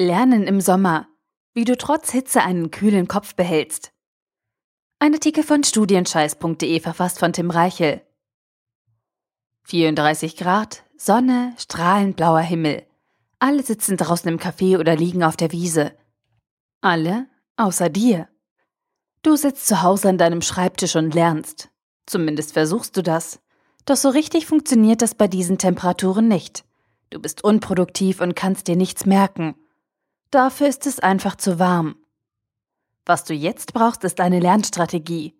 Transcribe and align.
Lernen 0.00 0.44
im 0.44 0.62
Sommer. 0.62 1.08
Wie 1.52 1.64
du 1.64 1.76
trotz 1.76 2.10
Hitze 2.10 2.40
einen 2.40 2.70
kühlen 2.70 3.06
Kopf 3.06 3.34
behältst. 3.34 3.92
Ein 4.98 5.12
Artikel 5.12 5.42
von 5.42 5.62
studienscheiß.de 5.62 6.80
verfasst 6.80 7.18
von 7.18 7.34
Tim 7.34 7.50
Reichel. 7.50 8.00
34 9.64 10.38
Grad, 10.38 10.84
Sonne, 10.96 11.52
strahlend 11.58 12.16
blauer 12.16 12.40
Himmel. 12.40 12.86
Alle 13.40 13.62
sitzen 13.62 13.98
draußen 13.98 14.26
im 14.30 14.38
Café 14.38 14.78
oder 14.78 14.96
liegen 14.96 15.22
auf 15.22 15.36
der 15.36 15.52
Wiese. 15.52 15.92
Alle 16.80 17.26
außer 17.58 17.90
dir. 17.90 18.26
Du 19.20 19.36
sitzt 19.36 19.66
zu 19.66 19.82
Hause 19.82 20.08
an 20.08 20.16
deinem 20.16 20.40
Schreibtisch 20.40 20.96
und 20.96 21.12
lernst. 21.12 21.68
Zumindest 22.06 22.54
versuchst 22.54 22.96
du 22.96 23.02
das. 23.02 23.38
Doch 23.84 23.96
so 23.96 24.08
richtig 24.08 24.46
funktioniert 24.46 25.02
das 25.02 25.14
bei 25.14 25.28
diesen 25.28 25.58
Temperaturen 25.58 26.26
nicht. 26.26 26.64
Du 27.10 27.20
bist 27.20 27.44
unproduktiv 27.44 28.22
und 28.22 28.34
kannst 28.34 28.66
dir 28.66 28.76
nichts 28.76 29.04
merken. 29.04 29.56
Dafür 30.30 30.68
ist 30.68 30.86
es 30.86 31.00
einfach 31.00 31.36
zu 31.36 31.58
warm. 31.58 31.96
Was 33.04 33.24
du 33.24 33.34
jetzt 33.34 33.72
brauchst, 33.72 34.04
ist 34.04 34.20
eine 34.20 34.38
Lernstrategie. 34.38 35.34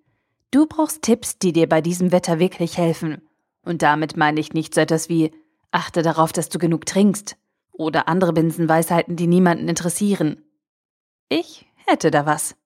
Du 0.51 0.67
brauchst 0.67 1.03
Tipps, 1.03 1.39
die 1.39 1.53
dir 1.53 1.69
bei 1.69 1.81
diesem 1.81 2.11
Wetter 2.11 2.41
wirklich 2.41 2.77
helfen. 2.77 3.23
Und 3.63 3.83
damit 3.83 4.17
meine 4.17 4.41
ich 4.41 4.53
nicht 4.53 4.75
so 4.75 4.81
etwas 4.81 5.09
wie 5.09 5.33
achte 5.71 6.03
darauf, 6.03 6.33
dass 6.33 6.49
du 6.49 6.59
genug 6.59 6.87
trinkst 6.87 7.37
oder 7.71 8.09
andere 8.09 8.33
Binsenweisheiten, 8.33 9.15
die 9.15 9.29
niemanden 9.29 9.69
interessieren. 9.69 10.43
Ich 11.29 11.67
hätte 11.87 12.11
da 12.11 12.27
was. 12.27 12.57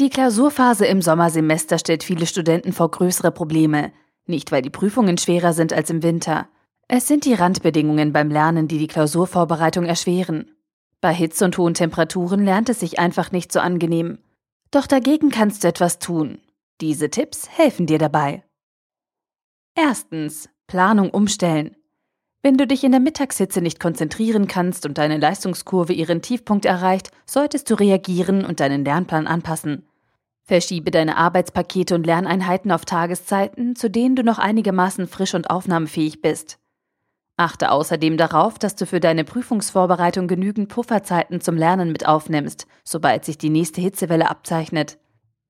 Die 0.00 0.10
Klausurphase 0.10 0.86
im 0.86 1.02
Sommersemester 1.02 1.78
stellt 1.78 2.02
viele 2.02 2.26
Studenten 2.26 2.72
vor 2.72 2.90
größere 2.90 3.30
Probleme, 3.30 3.92
nicht 4.26 4.50
weil 4.50 4.62
die 4.62 4.70
Prüfungen 4.70 5.18
schwerer 5.18 5.52
sind 5.52 5.72
als 5.72 5.90
im 5.90 6.02
Winter, 6.02 6.48
es 6.88 7.06
sind 7.06 7.26
die 7.26 7.34
Randbedingungen 7.34 8.12
beim 8.12 8.30
Lernen, 8.30 8.66
die 8.66 8.78
die 8.78 8.86
Klausurvorbereitung 8.86 9.84
erschweren. 9.84 10.50
Bei 11.00 11.12
Hitze 11.12 11.44
und 11.44 11.56
hohen 11.58 11.74
Temperaturen 11.74 12.44
lernt 12.44 12.70
es 12.70 12.80
sich 12.80 12.98
einfach 12.98 13.30
nicht 13.30 13.52
so 13.52 13.60
angenehm. 13.60 14.18
Doch 14.70 14.86
dagegen 14.86 15.30
kannst 15.30 15.62
du 15.62 15.68
etwas 15.68 15.98
tun. 15.98 16.38
Diese 16.80 17.10
Tipps 17.10 17.48
helfen 17.48 17.86
dir 17.86 17.98
dabei. 17.98 18.42
Erstens. 19.74 20.48
Planung 20.66 21.10
umstellen. 21.10 21.76
Wenn 22.42 22.56
du 22.56 22.66
dich 22.66 22.84
in 22.84 22.92
der 22.92 23.00
Mittagshitze 23.00 23.60
nicht 23.60 23.80
konzentrieren 23.80 24.46
kannst 24.46 24.86
und 24.86 24.98
deine 24.98 25.18
Leistungskurve 25.18 25.92
ihren 25.92 26.22
Tiefpunkt 26.22 26.64
erreicht, 26.64 27.10
solltest 27.26 27.70
du 27.70 27.74
reagieren 27.74 28.44
und 28.44 28.60
deinen 28.60 28.84
Lernplan 28.84 29.26
anpassen. 29.26 29.86
Verschiebe 30.44 30.90
deine 30.90 31.16
Arbeitspakete 31.16 31.94
und 31.94 32.06
Lerneinheiten 32.06 32.70
auf 32.70 32.84
Tageszeiten, 32.84 33.76
zu 33.76 33.90
denen 33.90 34.16
du 34.16 34.22
noch 34.22 34.38
einigermaßen 34.38 35.06
frisch 35.06 35.34
und 35.34 35.50
aufnahmefähig 35.50 36.22
bist. 36.22 36.58
Achte 37.38 37.70
außerdem 37.70 38.16
darauf, 38.16 38.58
dass 38.58 38.74
du 38.74 38.84
für 38.84 38.98
deine 38.98 39.22
Prüfungsvorbereitung 39.22 40.26
genügend 40.26 40.68
Pufferzeiten 40.68 41.40
zum 41.40 41.56
Lernen 41.56 41.92
mit 41.92 42.04
aufnimmst, 42.04 42.66
sobald 42.82 43.24
sich 43.24 43.38
die 43.38 43.48
nächste 43.48 43.80
Hitzewelle 43.80 44.28
abzeichnet. 44.28 44.98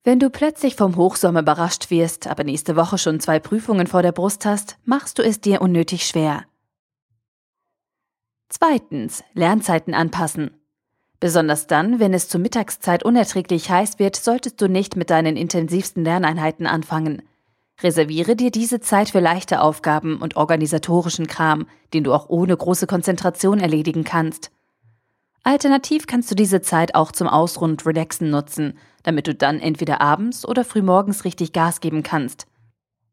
Wenn 0.03 0.19
du 0.19 0.29
plötzlich 0.29 0.75
vom 0.75 0.97
Hochsommer 0.97 1.39
überrascht 1.39 1.89
wirst, 1.89 2.27
aber 2.27 2.43
nächste 2.43 2.75
Woche 2.75 2.99
schon 2.99 3.19
zwei 3.19 3.39
Prüfungen 3.39 3.87
vor 3.87 4.03
der 4.03 4.11
Brust 4.11 4.45
hast, 4.45 4.77
machst 4.85 5.17
du 5.17 5.23
es 5.23 5.41
dir 5.41 5.63
unnötig 5.63 6.05
schwer. 6.05 6.45
Zweitens, 8.49 9.23
Lernzeiten 9.33 9.95
anpassen. 9.95 10.51
Besonders 11.19 11.65
dann, 11.65 11.99
wenn 11.99 12.13
es 12.13 12.29
zur 12.29 12.39
Mittagszeit 12.39 13.03
unerträglich 13.03 13.71
heiß 13.71 13.97
wird, 13.97 14.15
solltest 14.15 14.61
du 14.61 14.69
nicht 14.69 14.95
mit 14.95 15.09
deinen 15.09 15.35
intensivsten 15.35 16.03
Lerneinheiten 16.03 16.67
anfangen. 16.67 17.23
Reserviere 17.81 18.35
dir 18.35 18.51
diese 18.51 18.81
Zeit 18.81 19.09
für 19.09 19.19
leichte 19.19 19.61
Aufgaben 19.61 20.17
und 20.17 20.35
organisatorischen 20.35 21.27
Kram, 21.27 21.67
den 21.93 22.03
du 22.03 22.13
auch 22.13 22.27
ohne 22.29 22.55
große 22.55 22.87
Konzentration 22.87 23.59
erledigen 23.59 24.03
kannst. 24.03 24.51
Alternativ 25.43 26.05
kannst 26.05 26.29
du 26.29 26.35
diese 26.35 26.61
Zeit 26.61 26.95
auch 26.95 27.11
zum 27.13 27.27
Ausruhen 27.27 27.71
und 27.71 27.85
Relaxen 27.85 28.29
nutzen, 28.29 28.77
damit 29.03 29.27
du 29.27 29.33
dann 29.33 29.59
entweder 29.59 30.01
abends 30.01 30.45
oder 30.45 30.65
frühmorgens 30.65 31.23
richtig 31.23 31.53
Gas 31.53 31.79
geben 31.79 32.03
kannst. 32.03 32.47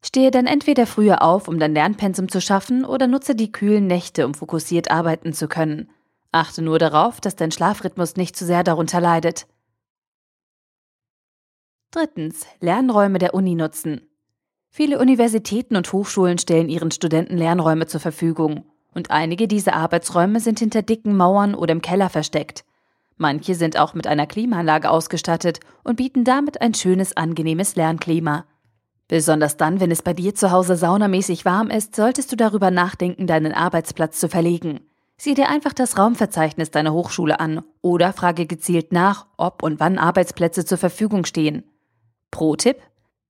Stehe 0.05 0.31
dann 0.31 0.47
entweder 0.47 0.87
früher 0.87 1.23
auf, 1.23 1.49
um 1.49 1.59
dein 1.59 1.73
Lernpensum 1.73 2.29
zu 2.29 2.41
schaffen, 2.41 2.85
oder 2.85 3.07
nutze 3.07 3.35
die 3.35 3.53
kühlen 3.53 3.87
Nächte, 3.87 4.27
um 4.27 4.35
fokussiert 4.35 4.91
arbeiten 4.91 5.33
zu 5.33 5.49
können. 5.49 5.89
Achte 6.33 6.63
nur 6.63 6.79
darauf, 6.79 7.21
dass 7.21 7.37
dein 7.37 7.53
Schlafrhythmus 7.53 8.17
nicht 8.17 8.37
zu 8.37 8.45
sehr 8.45 8.65
darunter 8.65 9.01
leidet. 9.01 9.47
Drittens. 11.93 12.47
Lernräume 12.61 13.19
der 13.19 13.33
Uni 13.33 13.55
nutzen. 13.55 14.03
Viele 14.77 14.99
Universitäten 14.99 15.75
und 15.75 15.91
Hochschulen 15.91 16.37
stellen 16.37 16.69
ihren 16.69 16.91
Studenten 16.91 17.39
Lernräume 17.39 17.87
zur 17.87 17.99
Verfügung, 17.99 18.67
und 18.93 19.11
einige 19.11 19.49
dieser 19.49 19.73
Arbeitsräume 19.73 20.39
sind 20.39 20.59
hinter 20.59 20.83
dicken 20.83 21.17
Mauern 21.17 21.55
oder 21.55 21.73
im 21.73 21.81
Keller 21.81 22.11
versteckt. 22.11 22.63
Manche 23.17 23.55
sind 23.55 23.79
auch 23.79 23.95
mit 23.95 24.07
einer 24.07 24.27
Klimaanlage 24.27 24.91
ausgestattet 24.91 25.61
und 25.83 25.97
bieten 25.97 26.25
damit 26.25 26.61
ein 26.61 26.75
schönes, 26.75 27.17
angenehmes 27.17 27.75
Lernklima. 27.75 28.45
Besonders 29.09 29.57
dann, 29.57 29.81
wenn 29.81 29.91
es 29.91 30.03
bei 30.03 30.13
dir 30.13 30.35
zu 30.35 30.51
Hause 30.51 30.77
saunamäßig 30.77 31.47
warm 31.47 31.71
ist, 31.71 31.97
solltest 31.97 32.31
du 32.31 32.37
darüber 32.37 32.71
nachdenken, 32.71 33.27
deinen 33.27 33.55
Arbeitsplatz 33.55 34.21
zu 34.21 34.29
verlegen. 34.29 34.81
Sieh 35.17 35.33
dir 35.33 35.49
einfach 35.49 35.73
das 35.73 35.97
Raumverzeichnis 35.97 36.71
deiner 36.71 36.93
Hochschule 36.93 37.41
an 37.41 37.65
oder 37.81 38.13
frage 38.13 38.45
gezielt 38.45 38.93
nach, 38.93 39.25
ob 39.39 39.63
und 39.63 39.81
wann 39.81 39.97
Arbeitsplätze 39.97 40.67
zur 40.67 40.77
Verfügung 40.77 41.25
stehen. 41.25 41.65
Pro-Tipp: 42.31 42.77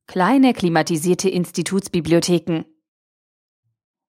Kleine 0.07 0.55
klimatisierte 0.55 1.29
Institutsbibliotheken. 1.29 2.65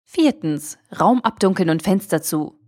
Viertens. 0.03 0.77
Raum 0.99 1.21
abdunkeln 1.21 1.69
und 1.69 1.83
Fenster 1.83 2.21
zu. 2.21 2.59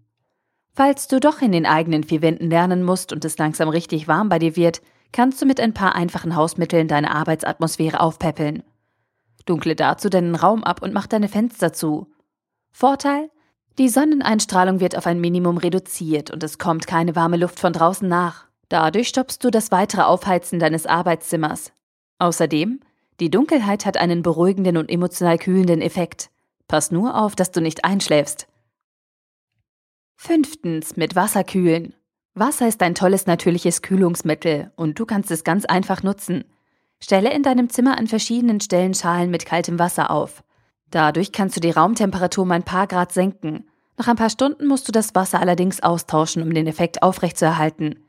Falls 0.74 1.10
du 1.10 1.20
doch 1.20 1.42
in 1.42 1.52
den 1.52 1.66
eigenen 1.66 2.06
vier 2.06 2.22
Wänden 2.22 2.50
lernen 2.50 2.84
musst 2.84 3.12
und 3.12 3.26
es 3.26 3.38
langsam 3.38 3.68
richtig 3.68 4.08
warm 4.08 4.30
bei 4.30 4.40
dir 4.40 4.56
wird, 4.56 4.82
kannst 5.12 5.42
du 5.42 5.46
mit 5.46 5.60
ein 5.60 5.74
paar 5.74 5.94
einfachen 5.94 6.38
Hausmitteln 6.38 6.88
deine 6.88 7.14
Arbeitsatmosphäre 7.14 8.00
aufpäppeln. 8.00 8.64
Dunkle 9.46 9.76
dazu 9.76 10.10
deinen 10.10 10.36
Raum 10.36 10.64
ab 10.64 10.82
und 10.82 10.94
mach 10.94 11.08
deine 11.08 11.28
Fenster 11.28 11.74
zu. 11.74 12.08
Vorteil? 12.72 13.30
Die 13.78 13.90
Sonneneinstrahlung 13.90 14.80
wird 14.80 14.98
auf 14.98 15.06
ein 15.06 15.20
Minimum 15.20 15.58
reduziert 15.58 16.32
und 16.32 16.44
es 16.44 16.58
kommt 16.58 16.88
keine 16.88 17.18
warme 17.18 17.36
Luft 17.36 17.60
von 17.60 17.74
draußen 17.74 18.08
nach. 18.08 18.48
Dadurch 18.70 19.10
stoppst 19.10 19.44
du 19.44 19.52
das 19.52 19.72
weitere 19.72 20.04
Aufheizen 20.04 20.60
deines 20.60 20.86
Arbeitszimmers. 20.86 21.74
Außerdem 22.20 22.80
die 23.20 23.30
Dunkelheit 23.30 23.86
hat 23.86 23.98
einen 23.98 24.22
beruhigenden 24.22 24.78
und 24.78 24.90
emotional 24.90 25.38
kühlenden 25.38 25.82
Effekt. 25.82 26.30
Pass 26.68 26.92
nur 26.92 27.20
auf, 27.20 27.36
dass 27.36 27.52
du 27.52 27.62
nicht 27.62 27.86
einschläfst. 27.86 28.48
Fünftens, 30.16 30.98
mit 30.98 31.16
Wasser 31.16 31.44
kühlen. 31.44 31.94
Wasser 32.34 32.68
ist 32.68 32.82
ein 32.84 32.96
tolles 32.96 33.26
natürliches 33.26 33.82
Kühlungsmittel 33.82 34.72
und 34.76 35.00
du 35.00 35.06
kannst 35.06 35.32
es 35.32 35.44
ganz 35.44 35.66
einfach 35.66 36.04
nutzen. 36.04 36.44
Stelle 37.00 37.34
in 37.34 37.44
deinem 37.44 37.70
Zimmer 37.70 37.98
an 37.98 38.08
verschiedenen 38.08 38.60
Stellen 38.60 38.94
Schalen 38.94 39.32
mit 39.32 39.46
kaltem 39.46 39.80
Wasser 39.80 40.12
auf. 40.12 40.44
Dadurch 40.90 41.32
kannst 41.32 41.56
du 41.56 41.60
die 41.60 41.72
Raumtemperatur 41.72 42.44
um 42.44 42.52
ein 42.52 42.64
paar 42.64 42.88
Grad 42.88 43.12
senken. 43.12 43.68
Nach 43.98 44.08
ein 44.08 44.16
paar 44.16 44.30
Stunden 44.30 44.68
musst 44.68 44.88
du 44.88 44.92
das 44.92 45.16
Wasser 45.16 45.40
allerdings 45.40 45.82
austauschen, 45.82 46.44
um 46.44 46.54
den 46.54 46.68
Effekt 46.68 47.02
aufrechtzuerhalten. 47.02 48.00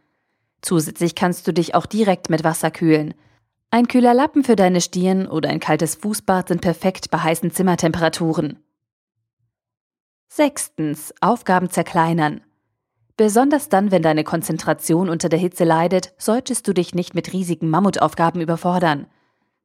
Zusätzlich 0.60 1.14
kannst 1.14 1.46
du 1.46 1.52
dich 1.52 1.74
auch 1.74 1.86
direkt 1.86 2.30
mit 2.30 2.44
Wasser 2.44 2.70
kühlen. 2.70 3.14
Ein 3.70 3.86
kühler 3.86 4.14
Lappen 4.14 4.44
für 4.44 4.56
deine 4.56 4.80
Stirn 4.80 5.26
oder 5.26 5.50
ein 5.50 5.60
kaltes 5.60 5.94
Fußbad 5.96 6.48
sind 6.48 6.62
perfekt 6.62 7.10
bei 7.10 7.18
heißen 7.18 7.50
Zimmertemperaturen. 7.50 8.62
Sechstens. 10.28 11.12
Aufgaben 11.20 11.68
zerkleinern. 11.68 12.40
Besonders 13.18 13.68
dann, 13.68 13.90
wenn 13.90 14.02
deine 14.02 14.24
Konzentration 14.24 15.10
unter 15.10 15.28
der 15.28 15.38
Hitze 15.38 15.64
leidet, 15.64 16.14
solltest 16.16 16.66
du 16.66 16.72
dich 16.72 16.94
nicht 16.94 17.14
mit 17.14 17.32
riesigen 17.34 17.68
Mammutaufgaben 17.68 18.40
überfordern. 18.40 19.06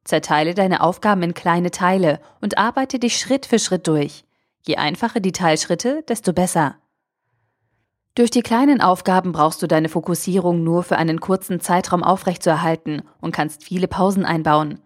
Zerteile 0.04 0.52
deine 0.52 0.82
Aufgaben 0.82 1.22
in 1.22 1.32
kleine 1.32 1.70
Teile 1.70 2.20
und 2.42 2.58
arbeite 2.58 2.98
dich 2.98 3.16
Schritt 3.16 3.46
für 3.46 3.58
Schritt 3.58 3.86
durch. 3.86 4.24
Je 4.66 4.76
einfacher 4.76 5.20
die 5.20 5.32
Teilschritte, 5.32 6.02
desto 6.08 6.34
besser. 6.34 6.76
Durch 8.14 8.30
die 8.30 8.42
kleinen 8.42 8.80
Aufgaben 8.80 9.32
brauchst 9.32 9.60
du 9.60 9.66
deine 9.66 9.88
Fokussierung 9.88 10.62
nur 10.62 10.84
für 10.84 10.96
einen 10.96 11.18
kurzen 11.18 11.60
Zeitraum 11.60 12.04
aufrechtzuerhalten 12.04 13.02
und 13.20 13.32
kannst 13.32 13.64
viele 13.64 13.88
Pausen 13.88 14.24
einbauen. 14.24 14.78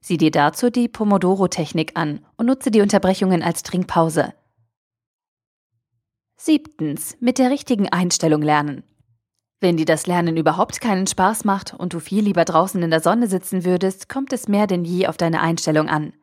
Sieh 0.00 0.16
dir 0.16 0.32
dazu 0.32 0.68
die 0.68 0.88
Pomodoro-Technik 0.88 1.92
an 1.94 2.26
und 2.36 2.46
nutze 2.46 2.72
die 2.72 2.80
Unterbrechungen 2.80 3.40
als 3.40 3.62
Trinkpause. 3.62 4.34
Siebtens. 6.36 7.16
Mit 7.20 7.38
der 7.38 7.50
richtigen 7.50 7.88
Einstellung 7.88 8.42
lernen. 8.42 8.82
Wenn 9.60 9.76
dir 9.76 9.86
das 9.86 10.08
Lernen 10.08 10.36
überhaupt 10.36 10.80
keinen 10.80 11.06
Spaß 11.06 11.44
macht 11.44 11.72
und 11.72 11.94
du 11.94 12.00
viel 12.00 12.24
lieber 12.24 12.44
draußen 12.44 12.82
in 12.82 12.90
der 12.90 13.00
Sonne 13.00 13.28
sitzen 13.28 13.64
würdest, 13.64 14.08
kommt 14.08 14.32
es 14.32 14.48
mehr 14.48 14.66
denn 14.66 14.84
je 14.84 15.06
auf 15.06 15.16
deine 15.16 15.40
Einstellung 15.40 15.88
an. 15.88 16.14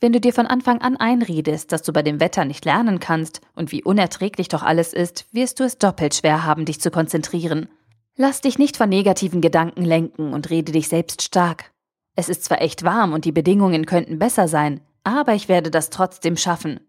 Wenn 0.00 0.12
du 0.12 0.20
dir 0.20 0.32
von 0.32 0.46
Anfang 0.46 0.80
an 0.80 0.96
einredest, 0.96 1.72
dass 1.72 1.82
du 1.82 1.92
bei 1.92 2.02
dem 2.02 2.20
Wetter 2.20 2.46
nicht 2.46 2.64
lernen 2.64 3.00
kannst 3.00 3.42
und 3.54 3.70
wie 3.70 3.84
unerträglich 3.84 4.48
doch 4.48 4.62
alles 4.62 4.94
ist, 4.94 5.26
wirst 5.32 5.60
du 5.60 5.64
es 5.64 5.76
doppelt 5.76 6.14
schwer 6.14 6.44
haben, 6.44 6.64
dich 6.64 6.80
zu 6.80 6.90
konzentrieren. 6.90 7.68
Lass 8.16 8.40
dich 8.40 8.58
nicht 8.58 8.78
von 8.78 8.88
negativen 8.88 9.42
Gedanken 9.42 9.84
lenken 9.84 10.32
und 10.32 10.48
rede 10.48 10.72
dich 10.72 10.88
selbst 10.88 11.22
stark. 11.22 11.72
Es 12.16 12.30
ist 12.30 12.44
zwar 12.44 12.62
echt 12.62 12.82
warm 12.82 13.12
und 13.12 13.26
die 13.26 13.32
Bedingungen 13.32 13.84
könnten 13.84 14.18
besser 14.18 14.48
sein, 14.48 14.80
aber 15.04 15.34
ich 15.34 15.48
werde 15.48 15.70
das 15.70 15.90
trotzdem 15.90 16.36
schaffen. 16.36 16.80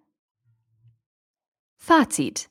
Fazit. 1.77 2.49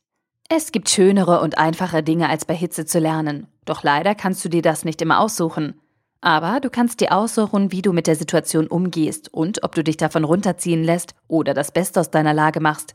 Es 0.49 0.73
gibt 0.73 0.91
schönere 0.91 1.41
und 1.41 1.59
einfache 1.59 2.03
Dinge 2.03 2.29
als 2.29 2.45
bei 2.45 2.55
Hitze 2.55 2.85
zu 2.85 2.99
lernen, 2.99 3.47
doch 3.65 3.83
leider 3.83 4.15
kannst 4.15 4.45
du 4.45 4.49
dir 4.49 4.63
das 4.63 4.85
nicht 4.85 5.01
immer 5.01 5.21
aussuchen. 5.21 5.81
Aber 6.21 6.61
du 6.61 6.69
kannst 6.69 7.01
dir 7.01 7.13
aussuchen, 7.13 7.73
wie 7.73 7.83
du 7.83 7.93
mit 7.93 8.07
der 8.07 8.17
Situation 8.17 8.67
umgehst 8.67 9.33
und 9.33 9.63
ob 9.63 9.75
du 9.75 9.83
dich 9.83 9.97
davon 9.97 10.25
runterziehen 10.25 10.85
lässt 10.85 11.15
oder 11.29 11.55
das 11.55 11.73
Beste 11.73 12.01
aus 12.01 12.11
deiner 12.11 12.35
Lage 12.35 12.61
machst. 12.61 12.95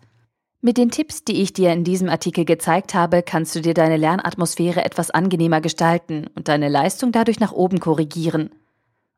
Mit 0.61 0.77
den 0.77 0.89
Tipps, 0.89 1.23
die 1.23 1.41
ich 1.41 1.53
dir 1.53 1.71
in 1.73 1.83
diesem 1.83 2.09
Artikel 2.09 2.45
gezeigt 2.45 2.93
habe, 2.93 3.21
kannst 3.23 3.55
du 3.55 3.61
dir 3.61 3.73
deine 3.73 3.97
Lernatmosphäre 3.97 4.83
etwas 4.83 5.11
angenehmer 5.11 5.61
gestalten 5.61 6.27
und 6.35 6.47
deine 6.47 6.69
Leistung 6.69 7.11
dadurch 7.11 7.39
nach 7.39 7.51
oben 7.51 7.79
korrigieren. 7.79 8.49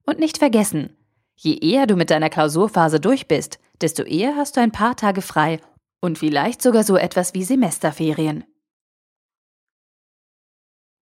Und 0.05 0.19
nicht 0.19 0.37
vergessen, 0.37 0.95
je 1.35 1.55
eher 1.55 1.85
du 1.85 1.95
mit 1.95 2.09
deiner 2.09 2.29
Klausurphase 2.29 2.99
durch 2.99 3.27
bist, 3.27 3.59
desto 3.81 4.03
eher 4.03 4.35
hast 4.35 4.57
du 4.57 4.61
ein 4.61 4.71
paar 4.71 4.95
Tage 4.95 5.21
frei 5.21 5.59
und 6.01 6.17
vielleicht 6.17 6.61
sogar 6.61 6.83
so 6.83 6.97
etwas 6.97 7.33
wie 7.33 7.43
Semesterferien. 7.43 8.43